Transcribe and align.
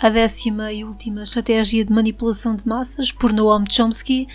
a 0.00 0.08
décima 0.08 0.72
e 0.72 0.82
última 0.82 1.22
estratégia 1.22 1.84
de 1.84 1.92
manipulação 1.92 2.56
de 2.56 2.66
massas, 2.66 3.12
por 3.12 3.34
Noam 3.34 3.64
Chomsky, 3.70 4.26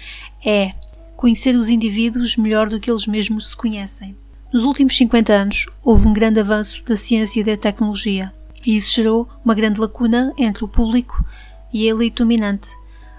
é 0.45 0.73
conhecer 1.17 1.55
os 1.55 1.69
indivíduos 1.69 2.37
melhor 2.37 2.69
do 2.69 2.79
que 2.79 2.91
eles 2.91 3.07
mesmos 3.07 3.49
se 3.49 3.55
conhecem. 3.55 4.15
Nos 4.53 4.63
últimos 4.63 4.95
50 4.95 5.33
anos, 5.33 5.65
houve 5.83 6.07
um 6.07 6.13
grande 6.13 6.39
avanço 6.39 6.83
da 6.85 6.95
ciência 6.95 7.41
e 7.41 7.43
da 7.43 7.57
tecnologia, 7.57 8.31
e 8.63 8.75
isso 8.75 8.95
gerou 8.95 9.27
uma 9.43 9.55
grande 9.55 9.79
lacuna 9.79 10.31
entre 10.37 10.63
o 10.63 10.67
público 10.67 11.25
e 11.73 11.89
a 11.89 11.91
elite 11.91 12.17
dominante. 12.17 12.69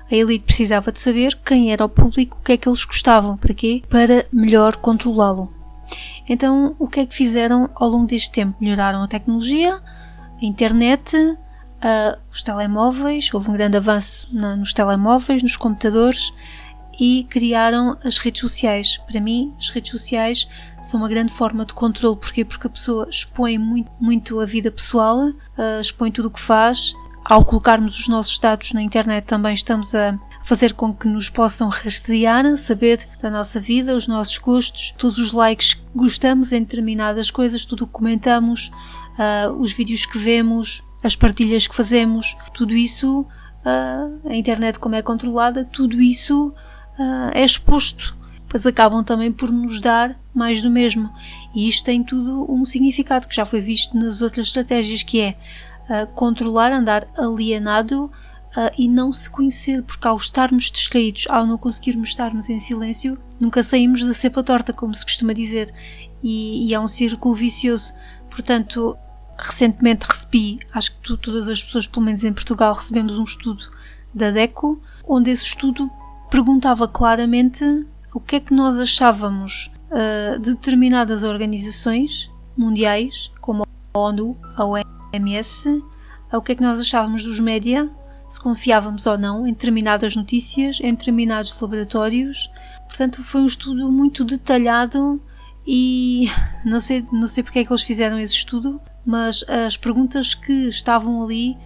A 0.08 0.14
elite 0.14 0.44
precisava 0.44 0.92
de 0.92 1.00
saber 1.00 1.36
quem 1.44 1.72
era 1.72 1.84
o 1.84 1.88
público, 1.88 2.38
o 2.40 2.44
que 2.44 2.52
é 2.52 2.56
que 2.56 2.68
eles 2.68 2.84
gostavam, 2.84 3.36
para 3.36 3.52
quê? 3.52 3.82
Para 3.88 4.24
melhor 4.32 4.76
controlá-lo. 4.76 5.52
Então, 6.28 6.76
o 6.78 6.86
que 6.86 7.00
é 7.00 7.06
que 7.06 7.14
fizeram 7.14 7.68
ao 7.74 7.88
longo 7.88 8.06
deste 8.06 8.30
tempo? 8.30 8.56
Melhoraram 8.60 9.02
a 9.02 9.08
tecnologia, 9.08 9.74
a 10.40 10.44
internet, 10.44 11.16
uh, 11.86 12.18
os 12.32 12.42
telemóveis, 12.42 13.30
houve 13.32 13.48
um 13.48 13.52
grande 13.52 13.76
avanço 13.76 14.28
na, 14.32 14.56
nos 14.56 14.72
telemóveis, 14.72 15.42
nos 15.42 15.56
computadores 15.56 16.32
e 16.98 17.24
criaram 17.30 17.96
as 18.02 18.18
redes 18.18 18.40
sociais. 18.40 18.98
Para 19.06 19.20
mim, 19.20 19.54
as 19.58 19.68
redes 19.68 19.90
sociais 19.90 20.48
são 20.82 21.00
uma 21.00 21.08
grande 21.08 21.32
forma 21.32 21.64
de 21.64 21.74
controle. 21.74 22.16
Porquê? 22.16 22.44
Porque 22.44 22.66
a 22.66 22.70
pessoa 22.70 23.06
expõe 23.08 23.58
muito, 23.58 23.90
muito 24.00 24.40
a 24.40 24.46
vida 24.46 24.70
pessoal, 24.70 25.28
uh, 25.28 25.80
expõe 25.80 26.10
tudo 26.10 26.28
o 26.28 26.30
que 26.30 26.40
faz. 26.40 26.94
Ao 27.24 27.44
colocarmos 27.44 27.98
os 27.98 28.08
nossos 28.08 28.38
dados 28.38 28.72
na 28.72 28.80
internet, 28.80 29.24
também 29.24 29.52
estamos 29.52 29.94
a 29.94 30.18
fazer 30.44 30.74
com 30.74 30.94
que 30.94 31.08
nos 31.08 31.28
possam 31.28 31.68
rastrear, 31.68 32.56
saber 32.56 33.04
da 33.20 33.28
nossa 33.28 33.58
vida, 33.58 33.96
os 33.96 34.06
nossos 34.06 34.38
gostos, 34.38 34.94
todos 34.96 35.18
os 35.18 35.32
likes 35.32 35.74
que 35.74 35.82
gostamos 35.92 36.52
em 36.52 36.60
determinadas 36.60 37.28
coisas, 37.32 37.64
tudo 37.64 37.82
o 37.82 37.86
que 37.88 37.92
comentamos, 37.92 38.70
uh, 39.18 39.52
os 39.60 39.72
vídeos 39.72 40.06
que 40.06 40.16
vemos, 40.16 40.84
as 41.06 41.14
partilhas 41.14 41.66
que 41.66 41.74
fazemos, 41.74 42.36
tudo 42.52 42.74
isso, 42.74 43.20
uh, 43.20 44.28
a 44.28 44.34
internet 44.34 44.78
como 44.78 44.96
é 44.96 45.02
controlada, 45.02 45.64
tudo 45.64 46.00
isso 46.00 46.48
uh, 46.98 47.30
é 47.32 47.44
exposto. 47.44 48.16
Pois 48.48 48.66
acabam 48.66 49.02
também 49.04 49.32
por 49.32 49.50
nos 49.50 49.80
dar 49.80 50.18
mais 50.34 50.62
do 50.62 50.70
mesmo. 50.70 51.10
E 51.54 51.68
isto 51.68 51.84
tem 51.84 52.02
tudo 52.02 52.50
um 52.52 52.64
significado 52.64 53.26
que 53.26 53.34
já 53.34 53.44
foi 53.44 53.60
visto 53.60 53.96
nas 53.96 54.20
outras 54.20 54.48
estratégias, 54.48 55.02
que 55.02 55.20
é 55.20 55.36
uh, 55.88 56.06
controlar, 56.08 56.72
andar 56.72 57.06
alienado 57.16 58.10
e 58.78 58.88
não 58.88 59.12
se 59.12 59.28
conhecer, 59.28 59.82
porque 59.82 60.08
ao 60.08 60.16
estarmos 60.16 60.70
distraídos, 60.70 61.26
ao 61.28 61.46
não 61.46 61.58
conseguirmos 61.58 62.08
estarmos 62.08 62.48
em 62.48 62.58
silêncio, 62.58 63.18
nunca 63.38 63.62
saímos 63.62 64.02
da 64.02 64.14
cepa 64.14 64.42
torta, 64.42 64.72
como 64.72 64.94
se 64.94 65.04
costuma 65.04 65.34
dizer. 65.34 65.70
E, 66.22 66.66
e 66.66 66.72
é 66.72 66.80
um 66.80 66.88
círculo 66.88 67.34
vicioso. 67.34 67.92
Portanto, 68.30 68.96
recentemente 69.38 70.06
recebi, 70.08 70.58
acho 70.72 70.95
tu, 71.06 71.16
todas 71.16 71.48
as 71.48 71.62
pessoas, 71.62 71.86
pelo 71.86 72.04
menos 72.04 72.24
em 72.24 72.32
Portugal, 72.32 72.74
recebemos 72.74 73.16
um 73.16 73.24
estudo 73.24 73.70
da 74.12 74.30
DECO, 74.30 74.80
onde 75.06 75.30
esse 75.30 75.44
estudo 75.44 75.90
perguntava 76.30 76.88
claramente 76.88 77.64
o 78.12 78.18
que 78.18 78.36
é 78.36 78.40
que 78.40 78.52
nós 78.52 78.78
achávamos 78.78 79.70
uh, 79.90 80.38
de 80.38 80.54
determinadas 80.54 81.22
organizações 81.22 82.30
mundiais, 82.56 83.30
como 83.40 83.62
a 83.62 83.98
ONU, 83.98 84.36
a 84.56 84.64
OMS, 84.64 85.82
o 86.32 86.42
que 86.42 86.52
é 86.52 86.54
que 86.54 86.62
nós 86.62 86.80
achávamos 86.80 87.22
dos 87.22 87.38
média, 87.38 87.88
se 88.28 88.40
confiávamos 88.40 89.06
ou 89.06 89.16
não 89.16 89.46
em 89.46 89.52
determinadas 89.52 90.16
notícias, 90.16 90.80
em 90.80 90.90
determinados 90.90 91.58
laboratórios. 91.60 92.50
Portanto, 92.88 93.22
foi 93.22 93.42
um 93.42 93.46
estudo 93.46 93.92
muito 93.92 94.24
detalhado 94.24 95.20
e 95.66 96.28
não 96.64 96.80
sei, 96.80 97.06
não 97.12 97.26
sei 97.26 97.44
porque 97.44 97.60
é 97.60 97.64
que 97.64 97.72
eles 97.72 97.82
fizeram 97.82 98.18
esse 98.18 98.34
estudo, 98.34 98.80
mas 99.06 99.44
as 99.48 99.76
perguntas 99.76 100.34
que 100.34 100.68
estavam 100.68 101.22
ali 101.22 101.56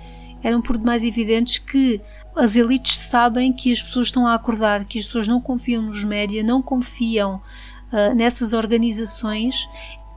eram 0.42 0.60
por 0.60 0.76
demais 0.76 1.02
evidentes 1.02 1.58
que 1.58 2.00
as 2.36 2.54
elites 2.54 2.96
sabem 2.96 3.52
que 3.52 3.72
as 3.72 3.82
pessoas 3.82 4.06
estão 4.06 4.26
a 4.26 4.34
acordar, 4.34 4.84
que 4.84 4.98
as 4.98 5.06
pessoas 5.06 5.26
não 5.26 5.40
confiam 5.40 5.82
nos 5.82 6.04
média, 6.04 6.42
não 6.42 6.62
confiam 6.62 7.36
uh, 7.92 8.14
nessas 8.14 8.52
organizações 8.52 9.68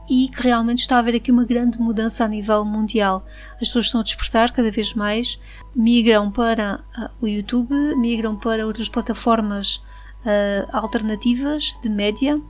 e 0.08 0.28
que 0.28 0.42
realmente 0.42 0.80
está 0.80 0.96
a 0.96 0.98
haver 0.98 1.16
aqui 1.16 1.32
uma 1.32 1.44
grande 1.44 1.78
mudança 1.78 2.24
a 2.24 2.28
nível 2.28 2.64
mundial. 2.64 3.24
As 3.54 3.68
pessoas 3.68 3.86
estão 3.86 4.00
a 4.00 4.04
despertar 4.04 4.52
cada 4.52 4.70
vez 4.70 4.94
mais, 4.94 5.40
migram 5.74 6.30
para 6.30 6.80
uh, 6.96 7.10
o 7.20 7.26
YouTube, 7.26 7.74
migram 7.96 8.36
para 8.36 8.66
outras 8.66 8.88
plataformas 8.88 9.76
uh, 10.24 10.68
alternativas 10.72 11.74
de 11.82 11.88
média, 11.88 12.40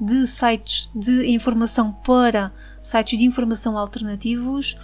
de 0.00 0.26
sites 0.26 0.90
de 0.94 1.30
informação 1.30 1.92
para 1.92 2.52
sites 2.84 3.18
de 3.18 3.24
informação 3.24 3.76
alternativos. 3.78 4.76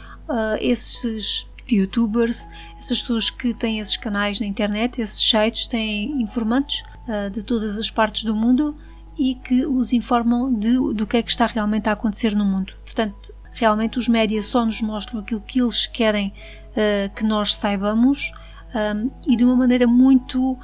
esses 0.60 1.46
youtubers, 1.72 2.48
essas 2.78 3.00
pessoas 3.00 3.30
que 3.30 3.54
têm 3.54 3.78
esses 3.78 3.96
canais 3.96 4.40
na 4.40 4.46
internet, 4.46 5.00
esses 5.00 5.22
sites 5.22 5.66
têm 5.66 6.20
informantes 6.22 6.82
uh, 7.06 7.30
de 7.30 7.42
todas 7.42 7.78
as 7.78 7.90
partes 7.90 8.24
do 8.24 8.34
mundo 8.34 8.76
e 9.18 9.34
que 9.34 9.66
os 9.66 9.92
informam 9.92 10.52
de, 10.52 10.74
do 10.94 11.06
que 11.06 11.16
é 11.18 11.22
que 11.22 11.30
está 11.30 11.46
realmente 11.46 11.88
a 11.88 11.92
acontecer 11.92 12.34
no 12.34 12.44
mundo. 12.44 12.74
Portanto, 12.84 13.34
realmente 13.52 13.98
os 13.98 14.08
médias 14.08 14.46
só 14.46 14.64
nos 14.64 14.80
mostram 14.80 15.20
aquilo 15.20 15.40
que 15.40 15.60
eles 15.60 15.86
querem 15.86 16.32
uh, 16.70 17.14
que 17.14 17.24
nós 17.24 17.54
saibamos 17.54 18.32
um, 18.74 19.10
e 19.28 19.36
de 19.36 19.44
uma 19.44 19.56
maneira 19.56 19.86
muito 19.86 20.52
uh, 20.52 20.58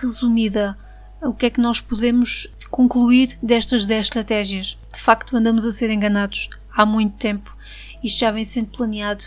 resumida. 0.00 0.76
O 1.22 1.34
que 1.34 1.46
é 1.46 1.50
que 1.50 1.60
nós 1.60 1.80
podemos 1.80 2.48
concluir 2.70 3.38
destas 3.42 3.86
10 3.86 4.06
estratégias? 4.06 4.78
De 4.92 5.00
facto, 5.00 5.36
andamos 5.36 5.64
a 5.64 5.72
ser 5.72 5.90
enganados 5.90 6.48
há 6.74 6.86
muito 6.86 7.16
tempo. 7.16 7.56
Isto 8.02 8.20
já 8.20 8.30
vem 8.30 8.44
sendo 8.44 8.68
planeado 8.68 9.24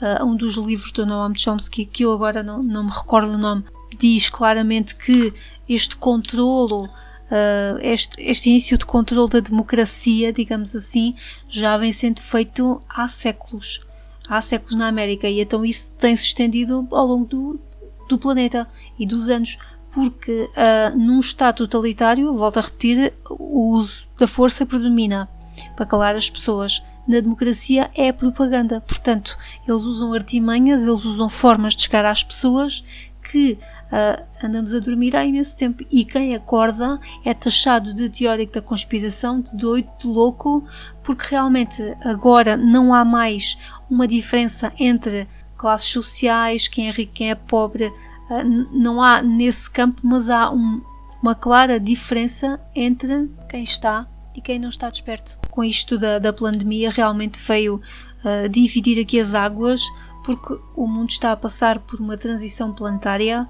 uh, 0.00 0.24
um 0.24 0.36
dos 0.36 0.56
livros 0.56 0.90
do 0.90 1.06
Noam 1.06 1.34
Chomsky, 1.36 1.86
que 1.86 2.04
eu 2.04 2.12
agora 2.12 2.42
não, 2.42 2.62
não 2.62 2.84
me 2.84 2.90
recordo 2.90 3.32
o 3.32 3.38
nome, 3.38 3.64
diz 3.98 4.28
claramente 4.28 4.96
que 4.96 5.32
este 5.68 5.96
controlo, 5.96 6.84
uh, 6.84 7.78
este, 7.80 8.20
este 8.22 8.50
início 8.50 8.76
de 8.78 8.86
controle 8.86 9.30
da 9.30 9.40
democracia, 9.40 10.32
digamos 10.32 10.74
assim, 10.74 11.14
já 11.48 11.76
vem 11.76 11.92
sendo 11.92 12.20
feito 12.20 12.82
há 12.88 13.08
séculos. 13.08 13.80
Há 14.28 14.40
séculos 14.40 14.74
na 14.74 14.88
América 14.88 15.28
e 15.28 15.40
então 15.40 15.64
isso 15.64 15.92
tem-se 15.92 16.24
estendido 16.24 16.86
ao 16.90 17.06
longo 17.06 17.26
do, 17.26 17.60
do 18.08 18.18
planeta 18.18 18.68
e 18.98 19.06
dos 19.06 19.28
anos 19.28 19.56
porque 19.96 20.50
uh, 20.50 20.94
num 20.94 21.18
Estado 21.20 21.66
totalitário, 21.66 22.34
volto 22.34 22.58
a 22.58 22.60
repetir, 22.60 23.14
o 23.30 23.70
uso 23.70 24.06
da 24.18 24.26
força 24.26 24.66
predomina 24.66 25.26
para 25.74 25.86
calar 25.86 26.14
as 26.14 26.28
pessoas 26.28 26.82
na 27.08 27.18
democracia 27.18 27.90
é 27.94 28.12
propaganda. 28.12 28.78
Portanto, 28.82 29.38
eles 29.66 29.84
usam 29.84 30.12
artimanhas, 30.12 30.84
eles 30.84 31.06
usam 31.06 31.30
formas 31.30 31.74
de 31.74 31.84
chegar 31.84 32.04
às 32.04 32.22
pessoas 32.22 32.84
que 33.22 33.52
uh, 33.52 34.22
andamos 34.44 34.74
a 34.74 34.80
dormir 34.80 35.16
há 35.16 35.24
imenso 35.24 35.56
tempo. 35.56 35.82
E 35.90 36.04
quem 36.04 36.34
acorda 36.34 37.00
é 37.24 37.32
taxado 37.32 37.94
de 37.94 38.10
teórico 38.10 38.52
da 38.52 38.60
conspiração, 38.60 39.40
de 39.40 39.56
doido, 39.56 39.88
de 39.98 40.06
louco, 40.06 40.62
porque 41.02 41.28
realmente 41.30 41.82
agora 42.04 42.54
não 42.54 42.92
há 42.92 43.02
mais 43.02 43.56
uma 43.88 44.06
diferença 44.06 44.70
entre 44.78 45.26
classes 45.56 45.88
sociais, 45.88 46.68
quem 46.68 46.88
é 46.88 46.90
rico, 46.90 47.14
quem 47.14 47.30
é 47.30 47.34
pobre. 47.34 47.90
Uh, 48.30 48.68
não 48.72 49.02
há 49.02 49.22
nesse 49.22 49.70
campo, 49.70 50.02
mas 50.04 50.28
há 50.28 50.50
um, 50.50 50.82
uma 51.22 51.34
clara 51.34 51.78
diferença 51.78 52.60
entre 52.74 53.30
quem 53.48 53.62
está 53.62 54.06
e 54.34 54.40
quem 54.40 54.58
não 54.58 54.68
está 54.68 54.90
desperto. 54.90 55.38
Com 55.50 55.64
isto 55.64 55.98
da, 55.98 56.18
da 56.18 56.32
pandemia, 56.32 56.90
realmente 56.90 57.40
veio 57.40 57.76
uh, 57.76 58.48
dividir 58.48 59.00
aqui 59.00 59.18
as 59.18 59.34
águas, 59.34 59.82
porque 60.24 60.58
o 60.74 60.86
mundo 60.86 61.10
está 61.10 61.32
a 61.32 61.36
passar 61.36 61.78
por 61.78 62.00
uma 62.00 62.16
transição 62.16 62.72
planetária 62.72 63.48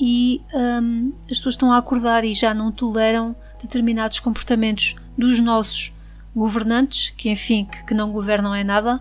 e 0.00 0.40
um, 0.54 1.12
as 1.22 1.38
pessoas 1.38 1.54
estão 1.54 1.72
a 1.72 1.78
acordar 1.78 2.24
e 2.24 2.32
já 2.32 2.54
não 2.54 2.70
toleram 2.70 3.34
determinados 3.60 4.20
comportamentos 4.20 4.94
dos 5.16 5.40
nossos 5.40 5.92
governantes, 6.36 7.10
que 7.10 7.30
enfim, 7.30 7.64
que, 7.64 7.84
que 7.86 7.94
não 7.94 8.12
governam 8.12 8.54
é 8.54 8.62
nada, 8.62 9.00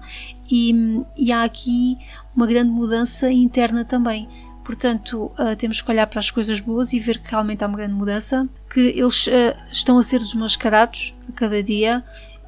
e, 0.49 1.03
e 1.15 1.31
há 1.31 1.43
aqui 1.43 1.97
uma 2.35 2.47
grande 2.47 2.71
mudança 2.71 3.29
interna 3.29 3.85
também 3.85 4.27
Portanto, 4.67 5.31
uh, 5.39 5.55
temos 5.57 5.81
que 5.81 5.89
olhar 5.89 6.05
para 6.07 6.19
as 6.19 6.29
coisas 6.29 6.59
boas 6.59 6.91
e 6.91 6.99
ver 6.99 7.19
que 7.19 7.31
realmente 7.31 7.63
há 7.63 7.67
uma 7.67 7.77
grande 7.77 7.93
mudança, 7.93 8.49
que 8.69 8.81
eles 8.81 9.25
uh, 9.27 9.31
estão 9.71 9.97
a 9.97 10.03
ser 10.03 10.19
desmascarados 10.19 11.15
a 11.29 11.31
cada 11.31 11.63
dia 11.63 12.03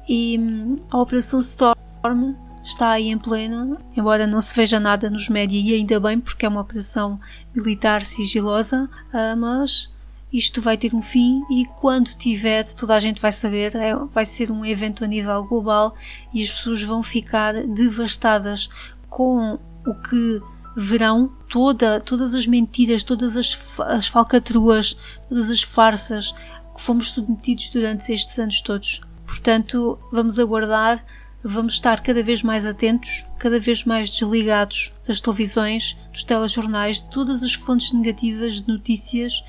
e 0.06 0.38
um, 0.38 0.76
a 0.90 1.00
Operação 1.00 1.40
Storm 1.40 2.34
está 2.62 2.90
aí 2.90 3.08
em 3.08 3.16
pleno, 3.16 3.78
embora 3.96 4.26
não 4.26 4.38
se 4.42 4.54
veja 4.54 4.78
nada 4.78 5.08
nos 5.08 5.30
médias 5.30 5.64
e 5.64 5.72
ainda 5.72 5.98
bem 5.98 6.20
porque 6.20 6.44
é 6.44 6.48
uma 6.50 6.60
operação 6.60 7.18
militar 7.54 8.04
sigilosa, 8.04 8.86
uh, 9.14 9.34
mas 9.38 9.90
isto 10.30 10.60
vai 10.60 10.76
ter 10.76 10.94
um 10.94 11.00
fim 11.00 11.40
e 11.50 11.64
quando 11.80 12.08
tiver, 12.08 12.64
toda 12.74 12.94
a 12.94 13.00
gente 13.00 13.18
vai 13.18 13.32
saber, 13.32 13.74
é, 13.74 13.96
vai 14.12 14.26
ser 14.26 14.52
um 14.52 14.62
evento 14.62 15.04
a 15.04 15.06
nível 15.06 15.42
global 15.46 15.94
e 16.34 16.42
as 16.42 16.50
pessoas 16.50 16.82
vão 16.82 17.02
ficar 17.02 17.54
devastadas 17.66 18.68
com 19.08 19.58
o 19.86 19.94
que 19.94 20.42
verão 20.76 21.32
toda, 21.48 22.00
todas 22.00 22.34
as 22.34 22.46
mentiras, 22.46 23.02
todas 23.02 23.36
as, 23.36 23.56
as 23.80 24.06
falcatruas, 24.06 24.96
todas 25.28 25.50
as 25.50 25.62
farsas 25.62 26.32
que 26.74 26.80
fomos 26.80 27.10
submetidos 27.10 27.70
durante 27.70 28.12
estes 28.12 28.38
anos 28.38 28.60
todos. 28.60 29.00
Portanto, 29.26 29.98
vamos 30.10 30.38
aguardar 30.38 31.04
vamos 31.42 31.74
estar 31.74 32.00
cada 32.00 32.22
vez 32.22 32.42
mais 32.42 32.66
atentos, 32.66 33.24
cada 33.38 33.58
vez 33.58 33.84
mais 33.84 34.10
desligados 34.10 34.92
das 35.06 35.20
televisões, 35.20 35.96
dos 36.12 36.24
telejornais, 36.24 37.00
de 37.00 37.08
todas 37.08 37.42
as 37.42 37.54
fontes 37.54 37.92
negativas 37.92 38.60
de 38.60 38.68
notícias, 38.68 39.42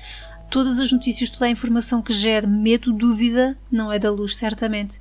todas 0.50 0.78
as 0.78 0.90
notícias, 0.90 1.30
toda 1.30 1.46
a 1.46 1.50
informação 1.50 2.02
que 2.02 2.12
gere 2.12 2.46
medo, 2.46 2.92
dúvida, 2.92 3.58
não 3.70 3.92
é 3.92 3.98
da 3.98 4.10
luz, 4.10 4.36
certamente. 4.36 5.00